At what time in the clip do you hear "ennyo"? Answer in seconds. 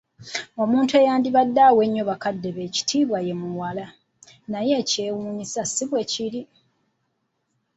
1.87-2.03